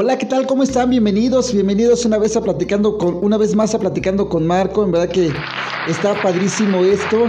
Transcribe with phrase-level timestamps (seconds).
[0.00, 0.46] Hola, ¿qué tal?
[0.46, 0.90] ¿Cómo están?
[0.90, 4.84] Bienvenidos, bienvenidos una vez a platicando con, una vez más a platicando con Marco.
[4.84, 5.32] En verdad que
[5.88, 7.26] está padrísimo esto.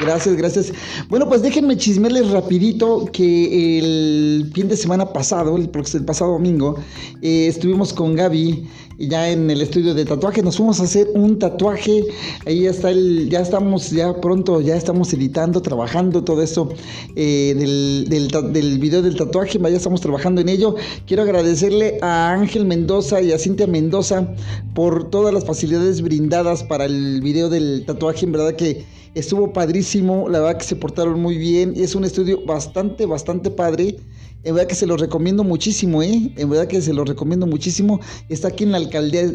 [0.00, 0.72] Gracias, gracias.
[1.08, 6.76] Bueno, pues déjenme chismearles rapidito que el fin de semana pasado, el, pasado domingo,
[7.22, 8.68] eh, estuvimos con Gaby
[9.08, 10.42] ya en el estudio de tatuaje.
[10.42, 12.04] Nos fuimos a hacer un tatuaje.
[12.46, 16.68] Ahí está el, ya estamos, ya pronto, ya estamos editando, trabajando todo eso
[17.16, 19.58] eh, del, del, video del tatuaje.
[19.58, 20.76] Ya estamos trabajando en ello.
[21.06, 24.34] Quiero agradecerle a Ángel Mendoza y a Cintia Mendoza
[24.74, 28.26] por todas las facilidades brindadas para el video del tatuaje.
[28.26, 31.74] En verdad que Estuvo padrísimo, la verdad que se portaron muy bien.
[31.76, 33.96] Es un estudio bastante, bastante padre.
[34.42, 36.32] En verdad que se lo recomiendo muchísimo, ¿eh?
[36.36, 38.00] En verdad que se lo recomiendo muchísimo.
[38.30, 38.78] Está aquí en la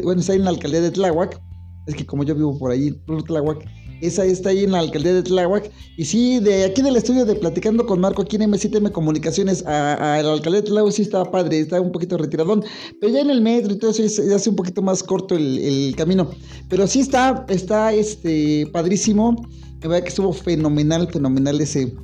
[0.02, 1.40] bueno, está en la alcaldía de Tláhuac.
[1.86, 2.92] Es que como yo vivo por ahí,
[3.26, 3.64] Tláhuac,
[4.00, 5.70] esa está ahí en la alcaldía de Tláhuac.
[5.96, 10.20] Y sí, de aquí del estudio de Platicando con Marco, aquí en M7M Comunicaciones, a,
[10.22, 12.62] la alcaldía de Tláhuac sí estaba padre, está un poquito retiradón.
[13.00, 15.58] Pero ya en el metro y todo eso ya hace un poquito más corto el,
[15.58, 16.30] el camino.
[16.68, 19.36] Pero sí está, está este, padrísimo.
[19.80, 21.94] La verdad que estuvo fenomenal, fenomenal ese.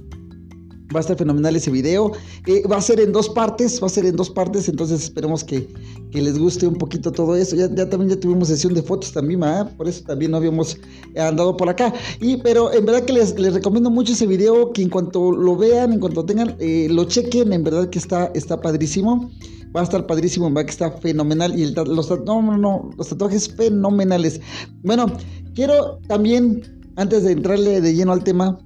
[0.94, 2.12] Va a estar fenomenal ese video.
[2.46, 5.44] Eh, va a ser en dos partes, va a ser en dos partes, entonces esperemos
[5.44, 5.68] que,
[6.12, 7.56] les guste un poquito todo eso.
[7.56, 9.40] Ya, también ya tuvimos sesión de fotos también,
[9.76, 10.76] por eso también no habíamos
[11.16, 11.92] andado por acá.
[12.20, 15.92] Y pero en verdad que les, recomiendo mucho ese video, que en cuanto lo vean,
[15.92, 19.30] en cuanto tengan, eh, lo chequen, en verdad que está, está padrísimo
[19.74, 21.58] va a estar padrísimo, en verdad que está fenomenal.
[21.58, 24.40] Y el, los, no, no, no, los tatuajes fenomenales.
[24.82, 25.06] Bueno,
[25.54, 26.62] quiero también
[26.96, 28.58] antes de entrarle de lleno al tema,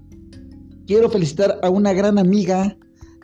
[0.88, 2.76] quiero felicitar a una gran amiga,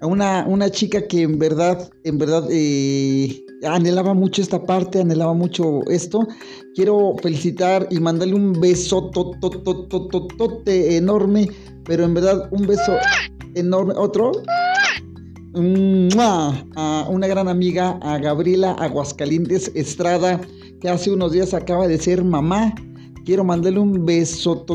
[0.02, 5.32] a una, una chica que en verdad, en verdad eh, anhelaba mucho esta parte, anhelaba
[5.32, 6.28] mucho esto.
[6.74, 11.48] Quiero felicitar y mandarle un beso tote enorme,
[11.84, 12.96] pero en verdad un beso
[13.54, 13.94] enorme.
[13.96, 14.30] Otro.
[15.56, 20.40] A una gran amiga, a Gabriela Aguascalientes Estrada,
[20.80, 22.74] que hace unos días acaba de ser mamá.
[23.24, 24.66] Quiero mandarle un beso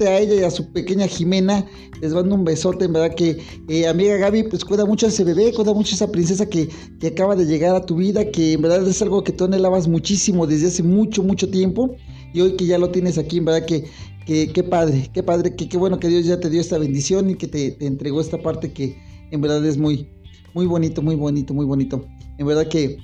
[0.00, 1.66] a ella y a su pequeña Jimena.
[2.00, 5.24] Les mando un besote, en verdad que eh, amiga Gaby, pues cuida mucho a ese
[5.24, 6.68] bebé, cuida mucho a esa princesa que,
[7.00, 9.88] que acaba de llegar a tu vida, que en verdad es algo que tú anhelabas
[9.88, 11.96] muchísimo desde hace mucho, mucho tiempo.
[12.32, 13.84] Y hoy que ya lo tienes aquí, en verdad que,
[14.26, 17.34] qué padre, qué padre, que qué bueno que Dios ya te dio esta bendición y
[17.34, 18.96] que te, te entregó esta parte que
[19.30, 20.08] en verdad es muy,
[20.54, 22.04] muy bonito, muy bonito, muy bonito.
[22.38, 22.98] En verdad que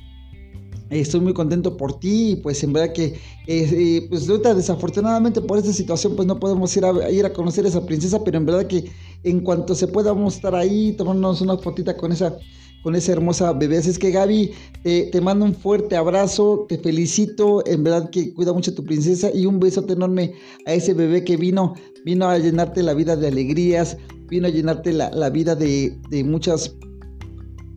[0.91, 5.59] estoy muy contento por ti y pues en verdad que eh, pues ahorita desafortunadamente por
[5.59, 8.47] esta situación pues no podemos ir a, ir a conocer a esa princesa pero en
[8.47, 8.91] verdad que
[9.23, 12.37] en cuanto se pueda vamos a estar ahí tomándonos una fotita con esa
[12.83, 13.77] con esa hermosa bebé.
[13.77, 14.53] Así es que Gaby
[14.83, 19.31] te mando un fuerte abrazo te felicito en verdad que cuida mucho a tu princesa
[19.35, 20.33] y un besote enorme
[20.67, 21.75] a ese bebé que vino
[22.05, 26.25] vino a llenarte la vida de alegrías vino a llenarte la, la vida de, de
[26.25, 26.75] muchas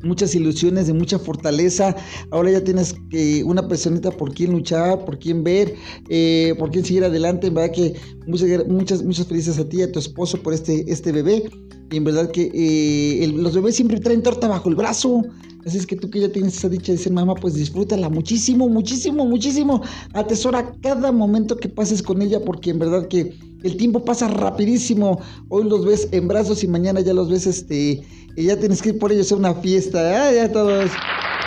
[0.03, 1.95] muchas ilusiones, de mucha fortaleza.
[2.31, 5.73] Ahora ya tienes que una personita por quien luchar, por quien ver,
[6.09, 7.47] eh, por quien seguir adelante.
[7.47, 7.95] En verdad que
[8.27, 11.43] muchas, muchas, muchas felices a ti y a tu esposo por este, este bebé.
[11.93, 15.21] Y en verdad que eh, los bebés siempre traen torta bajo el brazo.
[15.63, 18.67] Así es que tú que ya tienes esa dicha de ser mamá, pues disfrútala muchísimo,
[18.67, 19.79] muchísimo, muchísimo.
[20.13, 25.21] Atesora cada momento que pases con ella porque en verdad que el tiempo pasa rapidísimo.
[25.49, 28.01] Hoy los ves en brazos y mañana ya los ves, este,
[28.35, 29.99] y ya tienes que ir por ellos a una fiesta.
[29.99, 30.89] Ah, ya todos,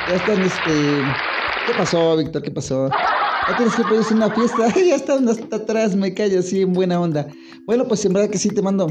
[0.08, 1.02] ya están, este,
[1.66, 2.42] ¿qué pasó, Víctor?
[2.42, 2.88] ¿Qué pasó?
[3.48, 4.72] Ya tienes que ir por ellos a una fiesta.
[4.76, 7.26] ya están hasta atrás, me callo así en buena onda.
[7.66, 8.86] Bueno, pues en verdad que sí te mando,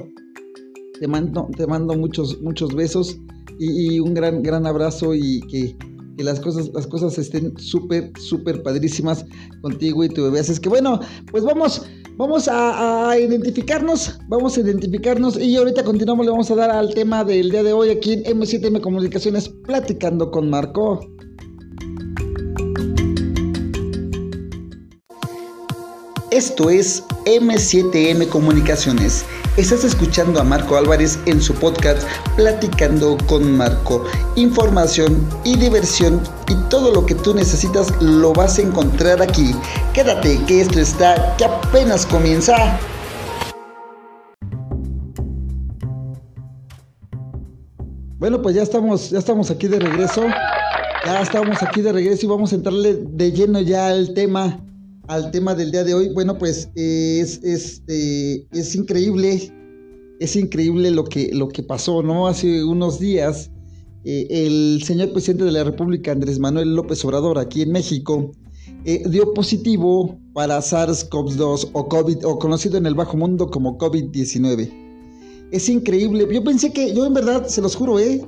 [0.99, 3.17] te mando, te mando muchos, muchos besos
[3.59, 5.75] y, un gran, gran abrazo y que
[6.15, 9.25] que las cosas, las cosas estén súper, súper padrísimas
[9.61, 10.39] contigo y tu bebé.
[10.39, 10.99] Así es que bueno,
[11.31, 11.85] pues vamos,
[12.17, 17.23] vamos a, identificarnos, vamos a identificarnos y ahorita continuamos, le vamos a dar al tema
[17.23, 20.99] del día de hoy aquí en M7M Comunicaciones, platicando con Marco.
[26.35, 29.23] Esto es M7M Comunicaciones.
[29.55, 32.05] Estás escuchando a Marco Álvarez en su podcast
[32.35, 34.03] Platicando con Marco.
[34.35, 39.55] Información y diversión y todo lo que tú necesitas lo vas a encontrar aquí.
[39.93, 42.81] Quédate que esto está que apenas comienza.
[48.17, 50.25] Bueno, pues ya estamos, ya estamos aquí de regreso.
[51.05, 54.59] Ya estamos aquí de regreso y vamos a entrarle de lleno ya al tema
[55.07, 59.51] al tema del día de hoy, bueno, pues es, este, es increíble,
[60.19, 62.27] es increíble lo que, lo que pasó, ¿no?
[62.27, 63.51] Hace unos días,
[64.03, 68.31] eh, el señor presidente de la República, Andrés Manuel López Obrador, aquí en México,
[68.85, 74.71] eh, dio positivo para SARS-CoV-2 o COVID, o conocido en el bajo mundo como COVID-19.
[75.51, 76.27] Es increíble.
[76.31, 78.25] Yo pensé que, yo en verdad, se los juro, ¿eh?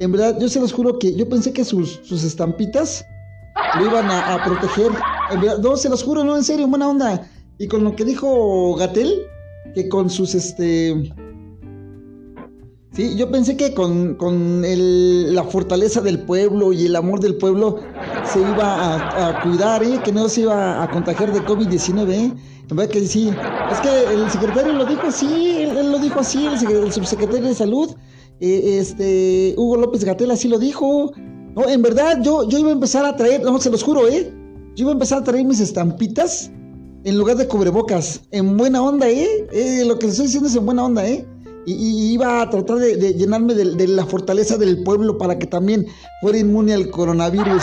[0.00, 3.04] En verdad, yo se los juro que yo pensé que sus, sus estampitas
[3.78, 4.90] lo iban a proteger.
[5.62, 7.28] No, se los juro, no, en serio, buena onda.
[7.58, 9.22] Y con lo que dijo Gatel,
[9.74, 11.12] que con sus, este,
[12.94, 14.16] Sí, yo pensé que con,
[15.34, 17.80] la fortaleza del pueblo y el amor del pueblo
[18.24, 20.00] se iba a, cuidar, ¿eh?
[20.04, 22.10] que no se iba a contagiar de COVID-19.
[22.12, 22.32] ¿eh?
[22.70, 23.32] En que sí.
[23.72, 27.90] Es que el secretario lo dijo así, él, lo dijo así, el, subsecretario de Salud,
[28.38, 31.12] eh, este, Hugo López Gatel así lo dijo.
[31.56, 34.32] No, en verdad yo, yo iba a empezar a traer, no, se los juro, ¿eh?
[34.76, 36.50] Yo iba a empezar a traer mis estampitas
[37.04, 38.22] en lugar de cubrebocas.
[38.32, 39.46] En buena onda, ¿eh?
[39.52, 41.24] eh lo que les estoy diciendo es en buena onda, ¿eh?
[41.66, 45.86] y, iba a tratar de, llenarme de, la fortaleza del pueblo para que también
[46.20, 47.62] fuera inmune al coronavirus.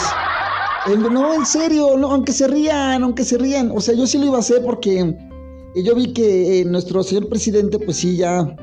[1.11, 3.71] no, en serio, no, aunque se rían, aunque se rían.
[3.75, 5.15] O sea, yo sí lo iba a hacer porque
[5.75, 8.55] yo vi que eh, nuestro señor presidente, pues sí, ya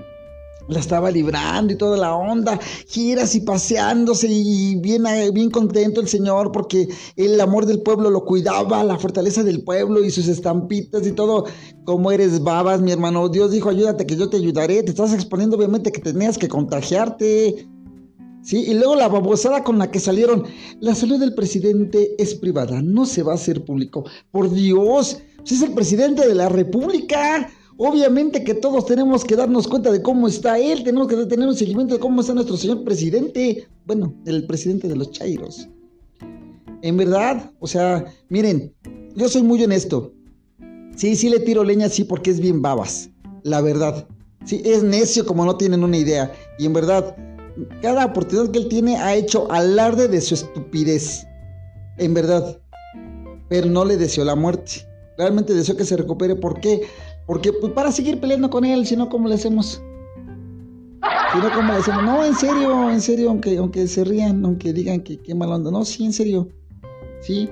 [0.69, 6.01] la estaba librando y toda la onda, giras y paseándose y bien, eh, bien contento
[6.01, 10.29] el señor porque el amor del pueblo lo cuidaba, la fortaleza del pueblo y sus
[10.29, 11.47] estampitas y todo.
[11.85, 15.57] Como eres babas, mi hermano, Dios dijo, ayúdate que yo te ayudaré, te estás exponiendo
[15.57, 17.69] obviamente que tenías que contagiarte.
[18.43, 20.45] Sí, y luego la babosada con la que salieron.
[20.81, 24.05] La salud del presidente es privada, no se va a hacer público.
[24.31, 27.51] Por Dios, si es el presidente de la República.
[27.81, 31.55] Obviamente que todos tenemos que darnos cuenta de cómo está él, tenemos que tener un
[31.55, 33.69] seguimiento de cómo está nuestro señor presidente.
[33.87, 35.69] Bueno, el presidente de los Chairos.
[36.83, 38.75] En verdad, o sea, miren,
[39.15, 40.13] yo soy muy honesto.
[40.97, 43.11] Sí, sí le tiro leña, sí, porque es bien babas.
[43.45, 44.09] La verdad.
[44.45, 46.33] Sí, es necio como no tienen una idea.
[46.59, 47.17] Y en verdad,
[47.81, 51.29] cada oportunidad que él tiene ha hecho alarde de su estupidez.
[51.99, 52.61] En verdad.
[53.49, 54.85] Pero no le deseó la muerte.
[55.17, 56.35] Realmente deseo que se recupere.
[56.35, 56.81] ¿Por qué?
[56.81, 59.83] Porque pues, para seguir peleando con él, si no, ¿cómo le hacemos?
[61.33, 62.03] Si no, ¿cómo le hacemos?
[62.03, 65.71] No, en serio, en serio, aunque, aunque se rían, aunque digan que qué mal onda.
[65.71, 66.49] No, sí, en serio.
[67.21, 67.49] Sí.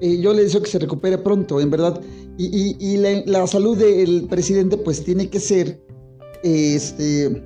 [0.00, 2.00] Eh, yo le deseo que se recupere pronto, en verdad.
[2.38, 5.82] Y, y, la, salud del presidente, pues tiene que ser.
[6.42, 7.42] Este.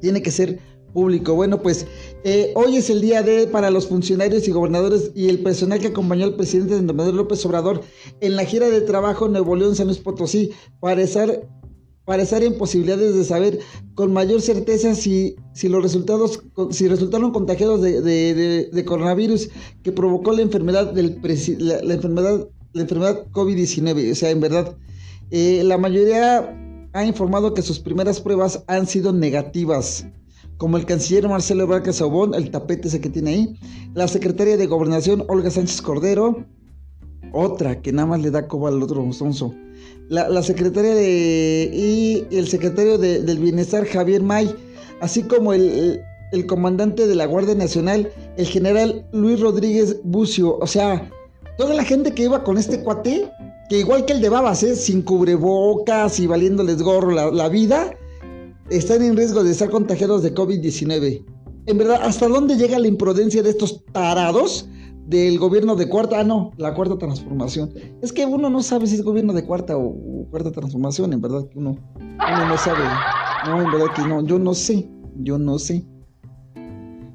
[0.00, 0.58] Tiene que ser
[0.96, 1.34] público.
[1.34, 1.86] Bueno, pues
[2.24, 5.88] eh, hoy es el día de para los funcionarios y gobernadores y el personal que
[5.88, 7.82] acompañó al presidente Andrés Manuel López Obrador
[8.22, 11.46] en la gira de trabajo en Nuevo León, San Luis Potosí, para estar,
[12.06, 13.58] para estar en posibilidades de saber
[13.94, 19.50] con mayor certeza si, si los resultados, si resultaron contagiados de, coronavirus
[19.82, 21.20] que provocó la enfermedad del
[21.58, 24.12] la, enfermedad, la enfermedad COVID-19.
[24.12, 24.74] O sea, en verdad,
[25.30, 30.06] eh, la mayoría ha informado que sus primeras pruebas han sido negativas
[30.58, 33.60] como el canciller Marcelo Ebrard Sobón, el tapete ese que tiene ahí,
[33.94, 36.46] la secretaria de Gobernación Olga Sánchez Cordero,
[37.32, 39.54] otra que nada más le da coba al otro sonso,
[40.08, 41.70] la, secretaria de...
[41.72, 44.54] y el secretario del Bienestar Javier May,
[45.00, 46.00] así como el,
[46.48, 51.10] comandante de la Guardia Nacional, el general Luis Rodríguez Bucio, o sea,
[51.58, 53.30] toda la gente que iba con este cuate,
[53.68, 54.76] que igual que el de Babas, ¿eh?
[54.76, 57.92] sin cubrebocas y valiéndoles gorro la vida,
[58.70, 61.24] están en riesgo de estar contagiados de COVID-19.
[61.66, 64.68] En verdad, ¿hasta dónde llega la imprudencia de estos tarados
[65.06, 66.20] del gobierno de cuarta?
[66.20, 67.72] Ah, no, la cuarta transformación.
[68.02, 71.48] Es que uno no sabe si es gobierno de cuarta o, cuarta transformación, en verdad
[71.48, 72.84] que uno, uno no sabe.
[73.46, 74.88] No, en verdad que no, yo no sé,
[75.20, 75.84] yo no sé.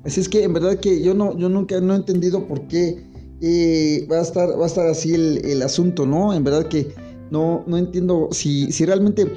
[0.04, 3.06] Así es que en verdad que yo no, yo nunca no he entendido por qué
[3.42, 6.34] eh, va a estar, va a estar así el, el asunto, ¿no?
[6.34, 6.94] En verdad que
[7.30, 9.28] no, no entiendo si, si realmente...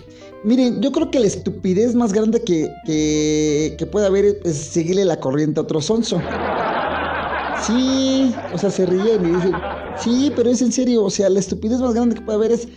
[0.45, 5.19] Miren, yo creo que la estupidez más grande que, que, puede haber es seguirle la
[5.19, 6.21] corriente a otro sonso.
[7.67, 9.53] Sí, o sea, se ríen y dicen,
[9.99, 12.69] sí, pero es en serio, o sea, la estupidez más grande que puede haber es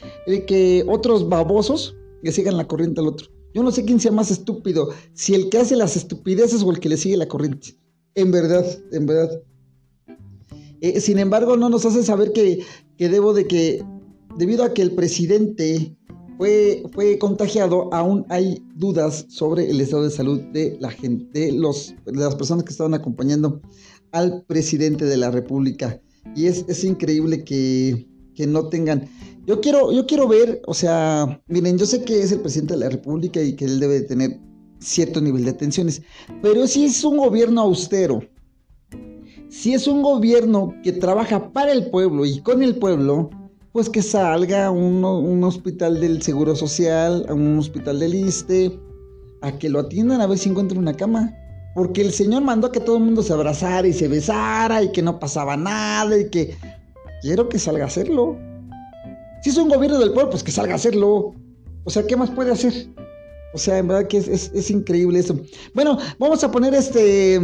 [0.45, 3.27] que otros babosos le sigan la corriente al otro.
[3.53, 6.79] Yo no sé quién sea más estúpido, si el que hace las estupideces o el
[6.79, 7.75] que le sigue la corriente.
[8.15, 9.41] En verdad, en verdad.
[10.79, 12.63] Eh, sin embargo, no nos hace saber que,
[12.97, 13.83] que debo de que
[14.38, 15.97] debido a que el presidente
[16.38, 21.51] fue, fue contagiado, aún hay dudas sobre el estado de salud de la gente, de,
[21.51, 23.62] los, de las personas que estaban acompañando
[24.12, 26.00] al presidente de la República.
[26.36, 29.10] Y es, es increíble que, que, no tengan.
[29.46, 32.82] Yo quiero, yo quiero ver, o sea, miren, yo sé que es el presidente de
[32.82, 34.39] la República y que él debe de tener
[34.79, 36.03] cierto nivel de atenciones,
[36.41, 38.22] pero si es un gobierno austero,
[39.50, 43.29] si es un gobierno que trabaja para el pueblo y con el pueblo,
[43.77, 48.75] pues que salga a un, hospital del Seguro Social, a un hospital del ISTE,
[49.43, 51.31] a que lo atiendan a ver si encuentra una cama.
[51.75, 54.91] Porque el Señor mandó a que todo el mundo se abrazara y se besara y
[54.91, 56.57] que no pasaba nada y que
[57.22, 58.36] quiero que salga a hacerlo.
[59.43, 61.36] Si es un gobierno del pueblo, pues que salga a hacerlo.
[61.84, 62.74] O sea, ¿qué más puede hacer?
[63.53, 65.39] O sea, en verdad que es, increíble eso.
[65.75, 67.39] Bueno, vamos a poner este...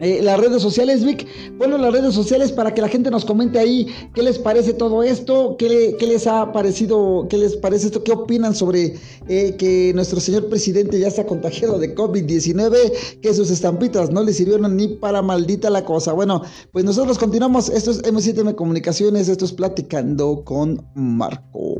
[0.00, 1.26] Eh, las redes sociales, Vic,
[1.58, 5.02] ponlo las redes sociales para que la gente nos comente ahí qué les parece todo
[5.02, 8.96] esto, qué, les ha parecido, qué les parece esto, qué opinan sobre
[9.28, 14.32] eh, que nuestro señor presidente ya está contagiado de COVID-19, que sus estampitas no le
[14.32, 16.12] sirvieron ni para maldita la cosa.
[16.12, 16.42] Bueno,
[16.72, 21.79] pues nosotros continuamos, esto es M7M Comunicaciones, esto es Platicando con Marco.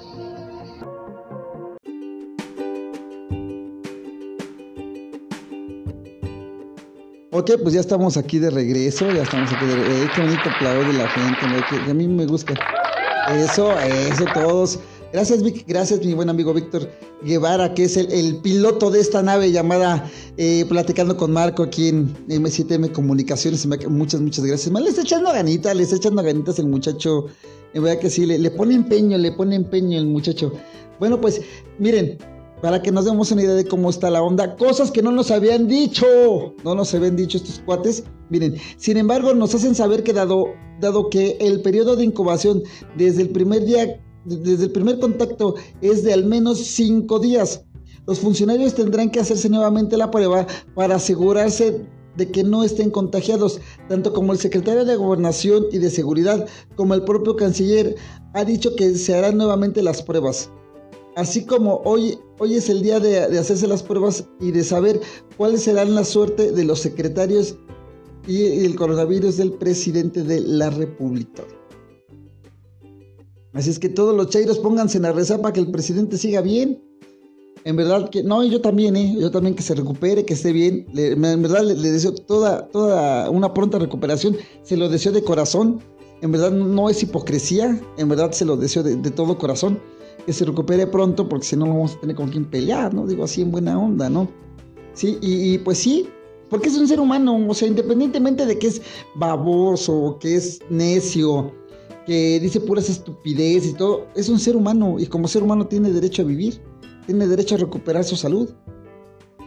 [7.41, 10.03] Ok, pues ya estamos aquí de regreso, ya estamos aquí de regreso.
[10.03, 11.39] Eh, qué bonito aplauso de la gente,
[11.71, 12.53] que, a mí me gusta.
[13.35, 14.77] Eso, eso, todos.
[15.11, 16.87] Gracias, Vic, gracias, mi buen amigo Víctor
[17.23, 20.07] Guevara, que es el, piloto de esta nave llamada
[20.37, 23.65] eh, Platicando con Marco aquí en M7M Comunicaciones.
[23.89, 24.71] Muchas, muchas gracias.
[24.71, 27.25] le está echando ganitas, le está echando ganitas el muchacho.
[27.73, 30.53] En verdad que sí, le, le pone empeño, le pone empeño el muchacho.
[30.99, 31.41] Bueno, pues
[31.79, 32.19] miren,
[32.61, 34.55] para que nos demos una idea de cómo está la onda.
[34.55, 36.05] Cosas que no nos habían dicho,
[36.63, 38.03] no nos habían dicho estos cuates.
[38.29, 40.47] Miren, sin embargo, nos hacen saber que dado,
[40.79, 42.61] dado que el periodo de incubación
[42.97, 47.65] desde el primer día, desde el primer contacto es de al menos cinco días,
[48.07, 53.59] los funcionarios tendrán que hacerse nuevamente la prueba para asegurarse de que no estén contagiados,
[53.87, 57.95] tanto como el secretario de Gobernación y de Seguridad como el propio canciller
[58.33, 60.51] ha dicho que se harán nuevamente las pruebas.
[61.15, 65.01] Así como hoy, hoy es el día de, hacerse las pruebas y de saber
[65.35, 67.57] cuáles serán la suerte de los secretarios
[68.27, 71.43] y el coronavirus del presidente de la República.
[73.53, 76.39] Así es que todos los chairos pónganse en la reza para que el presidente siga
[76.39, 76.81] bien.
[77.65, 79.15] En verdad que, no, yo también, ¿eh?
[79.19, 80.87] yo también que se recupere, que esté bien.
[80.95, 84.37] en verdad le, deseo toda, toda una pronta recuperación.
[84.63, 85.81] Se lo deseo de corazón.
[86.21, 87.79] En verdad no es hipocresía.
[87.97, 89.79] En verdad se lo deseo de todo corazón
[90.25, 93.07] que se recupere pronto, porque si no, vamos a tener con quién pelear, ¿no?
[93.07, 94.29] Digo así en buena onda, ¿no?
[94.93, 96.07] Sí, y, pues sí,
[96.49, 98.81] porque es un ser humano, o sea, independientemente de que es
[99.15, 101.53] baboso, que es necio,
[102.05, 105.91] que dice puras estupideces y todo, es un ser humano y como ser humano tiene
[105.91, 106.61] derecho a vivir,
[107.05, 108.49] tiene derecho a recuperar su salud.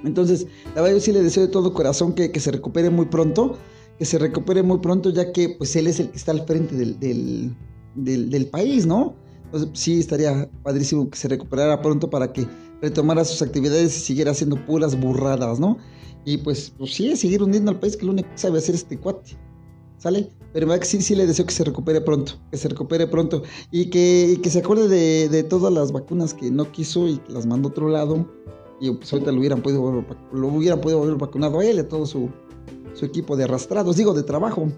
[0.02, 3.58] Entonces, la verdad yo sí le deseo de todo corazón que, se recupere muy pronto,
[3.98, 6.74] que se recupere muy pronto, ya que pues él es el que está al frente
[6.74, 9.14] del, del, del país, ¿no?
[9.72, 12.46] Sí estaría padrísimo que se recuperara pronto para que
[12.82, 15.78] retomara sus actividades y siguiera haciendo puras burradas, ¿no?
[16.24, 18.98] Y pues, pues sí, seguir hundiendo al país, que lo único que sabe hacer este
[18.98, 19.36] cuate.
[19.98, 20.28] ¿Sale?
[20.52, 23.88] Pero que sí, sí le deseo que se recupere pronto, que se recupere pronto y
[23.88, 27.70] que, se acuerde de, todas las vacunas que no quiso y que las mandó a
[27.70, 28.28] otro lado.
[28.80, 31.88] Y pues ahorita lo hubieran podido, lo hubieran podido haber vacunado a él y a
[31.88, 32.28] todo su,
[33.00, 34.68] equipo de arrastrados, digo, de trabajo.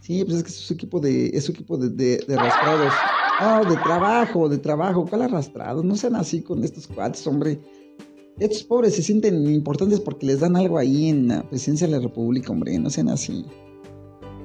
[0.00, 2.92] Sí, pues es que es su equipo de, es su equipo de arrastrados.
[3.40, 5.06] Ah, de trabajo, de trabajo.
[5.08, 5.82] ¿Cuál arrastrado?
[5.82, 7.60] No sean así con estos cuates, hombre.
[8.38, 12.00] Estos pobres se sienten importantes porque les dan algo ahí en la presidencia de la
[12.00, 12.78] República, hombre.
[12.78, 13.44] No sean así.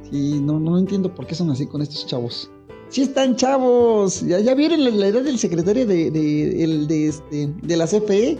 [0.10, 2.50] Sí, no, no entiendo por qué son así con estos chavos.
[2.90, 4.22] Sí están chavos.
[4.22, 8.40] Ya, ya vieron la, edad del secretario de, de, este, de la CFE.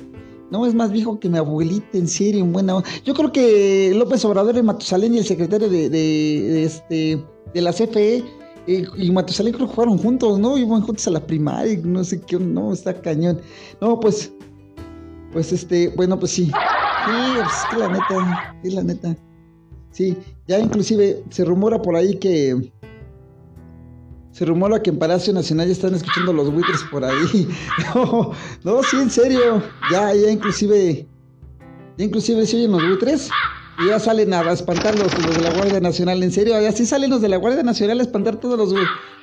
[0.50, 4.26] No, es más viejo que mi abuelita, en serio, en buena Yo creo que López
[4.26, 8.24] Obrador de Matusalén y el secretario de, de, este, de la CFE
[8.70, 10.58] y, y Matusalén creo que jugaron juntos, ¿no?
[10.58, 13.42] Iban juntos a la primaria, no sé qué, no, está cañón.
[13.82, 14.32] No, pues,
[15.34, 16.46] pues este, bueno, pues sí.
[16.46, 16.52] Sí,
[17.36, 19.18] pues es que la neta, es la neta.
[19.92, 20.16] Sí,
[20.48, 22.72] ya inclusive se rumora por ahí que
[24.32, 27.48] se rumora que en Palacio Nacional ya están escuchando los buitres por ahí.
[27.96, 28.32] No,
[28.64, 29.64] no, sí, en serio.
[29.92, 31.08] Ya, ya inclusive,
[31.98, 33.30] ya inclusive se oyen los buitres.
[33.82, 37.22] Y ya salen a espantar los, de la Guardia Nacional, en serio, así salen los
[37.22, 38.74] de la Guardia Nacional a espantar todos los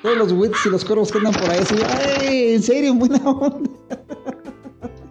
[0.02, 1.74] todos los wits y los corvos que andan por ahí, así,
[2.20, 3.70] ay, en serio, en buena onda.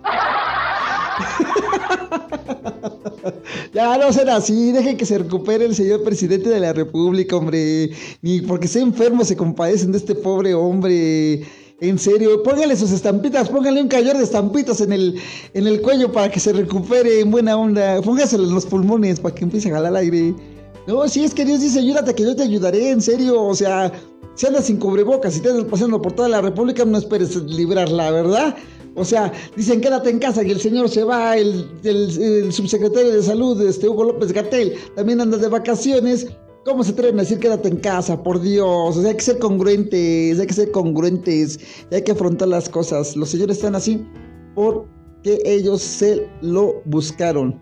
[3.74, 7.92] ya no será así, dejen que se recupere el señor presidente de la República, hombre.
[8.22, 11.44] Ni porque sea enfermo se compadecen de este pobre hombre.
[11.82, 15.20] En serio, póngale sus estampitas, póngale un collar de estampitas en el,
[15.54, 18.02] en el cuello para que se recupere en buena onda.
[18.02, 20.34] Póngaselo en los pulmones para que empiece a jalar aire.
[20.88, 23.44] No, si es que Dios dice, ayúdate que yo te ayudaré, en serio.
[23.44, 23.92] O sea,
[24.36, 28.10] si andas sin cubrebocas y te andas paseando por toda la República, no esperes librarla,
[28.10, 28.56] ¿verdad?
[28.96, 33.22] O sea, dicen quédate en casa y el señor se va, el, el, subsecretario de
[33.22, 36.28] salud, este Hugo López Gatel, también anda de vacaciones.
[36.66, 38.24] ¿Cómo se atreven a decir quédate en casa?
[38.24, 38.98] Por Dios.
[38.98, 41.60] O sea, hay que ser congruentes, hay que ser congruentes,
[41.92, 43.16] hay que afrontar las cosas.
[43.16, 44.04] Los señores están así
[44.56, 47.62] porque ellos se lo buscaron,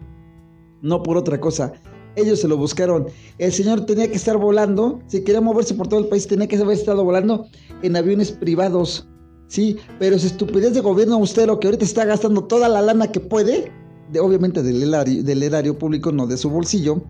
[0.82, 1.74] no por otra cosa.
[2.16, 3.08] Ellos se lo buscaron.
[3.40, 6.56] El señor tenía que estar volando, si quería moverse por todo el país, tenía que
[6.56, 7.48] haber estado volando
[7.82, 9.10] en aviones privados.
[9.48, 13.20] Sí, pero es estupidez de gobierno austero que ahorita está gastando toda la lana que
[13.20, 13.70] puede,
[14.14, 17.04] de, obviamente del erario público, no de su bolsillo,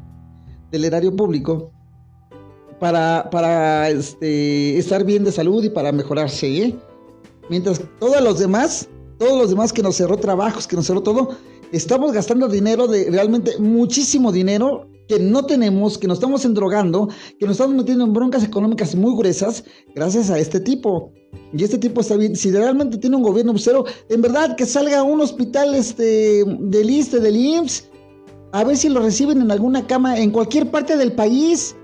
[0.71, 1.71] del erario público,
[2.83, 6.47] para, este, estar bien de salud y para mejorarse.
[6.47, 6.75] ¿eh?
[7.49, 11.29] Mientras todos los demás, todos los demás que nos cerró trabajos, que nos cerró todo,
[11.71, 17.07] estamos gastando dinero de realmente muchísimo dinero que no tenemos, que nos estamos endrogando,
[17.39, 19.63] que nos estamos metiendo en broncas económicas muy gruesas
[19.95, 21.13] gracias a este tipo.
[21.53, 24.99] Y este tipo está bien, si realmente tiene un gobierno cero, en verdad que salga
[24.99, 27.89] a un hospital este, del ISTE, del IMSS,
[28.51, 31.75] a ver si lo reciben en alguna cama en cualquier parte del país.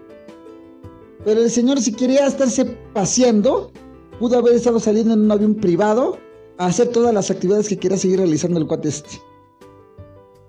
[1.26, 3.72] Pero el señor si quería estarse paseando,
[4.20, 6.18] pudo haber estado saliendo en un avión privado
[6.58, 9.22] a hacer todas las actividades que quiera seguir realizando el cuate este.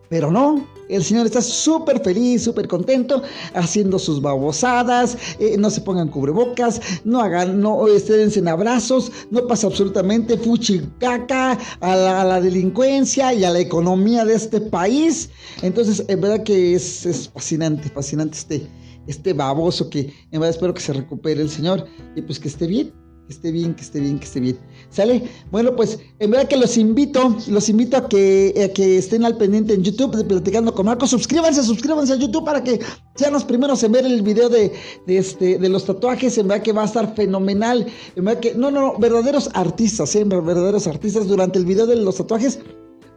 [0.09, 3.23] Pero no, el Señor está súper feliz, súper contento,
[3.55, 9.47] haciendo sus babosadas, eh, no se pongan cubrebocas, no hagan, no estén en abrazos, no
[9.47, 15.31] pasa absolutamente fuchicaca a la, a la delincuencia y a la economía de este país.
[15.63, 18.67] Entonces, en verdad que es, es fascinante, fascinante este,
[19.11, 21.87] este baboso que en verdad espero que se recupere el Señor
[22.17, 22.93] y pues que esté bien
[23.31, 24.59] que esté bien, que esté bien, que esté bien.
[24.91, 25.23] ¿Sale?
[25.53, 29.73] Bueno, pues en verdad que los invito, los invito a que, que estén al pendiente
[29.73, 31.07] en YouTube de Platicando con Marco.
[31.07, 32.81] Suscríbanse, suscríbanse a YouTube para que
[33.15, 34.73] sean los primeros en ver el video de,
[35.07, 36.39] este, de los tatuajes.
[36.39, 37.87] En verdad que va a estar fenomenal.
[38.17, 40.25] En verdad que, no, no, verdaderos artistas, ¿eh?
[40.25, 41.29] verdaderos artistas.
[41.29, 42.59] Durante el video de los tatuajes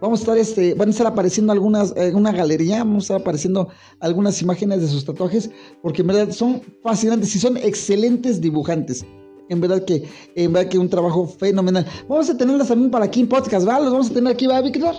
[0.04, 3.22] vamos a estar este, van a estar apareciendo algunas, en una galería, vamos a estar
[3.22, 3.70] apareciendo
[4.02, 5.50] algunas imágenes de sus tatuajes,
[5.82, 9.06] porque en verdad son fascinantes y son excelentes dibujantes.
[9.48, 10.04] En verdad que,
[10.36, 11.86] en verdad que un trabajo fenomenal.
[12.10, 13.80] Vamos a tenerlas también para aquí en podcast, ¿va?
[13.80, 14.96] Los vamos a tener aquí, ¿va, Víctor?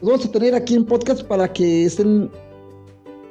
[0.00, 2.28] Los vamos a tener aquí en podcast para que estén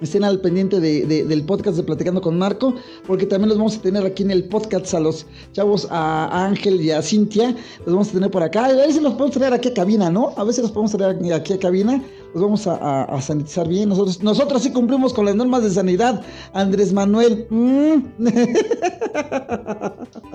[0.01, 4.05] estén al pendiente del podcast de Platicando con Marco, porque también los vamos a tener
[4.05, 7.55] aquí en el podcast a los chavos, a Ángel y a Cintia,
[7.85, 10.33] los vamos a tener por acá, a si los podemos traer aquí a cabina, ¿no?
[10.37, 14.61] A si los podemos traer aquí a cabina, los vamos a, sanitizar bien, nosotros, nosotros
[14.61, 16.21] sí cumplimos con las normas de sanidad,
[16.53, 17.47] Andrés Manuel.
[17.49, 17.95] Mm.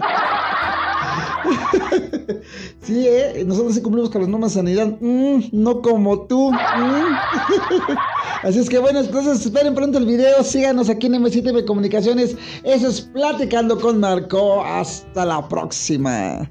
[2.82, 3.44] sí, ¿eh?
[3.46, 6.52] nosotros sí cumplimos con las normas de sanidad, mm, no como tú.
[6.52, 7.16] Mm.
[8.42, 12.36] Así es que bueno, entonces esperen pronto el video, síganos aquí en M7 Comunicaciones.
[12.64, 14.64] Eso es Platicando con Marco.
[14.64, 16.50] Hasta la próxima.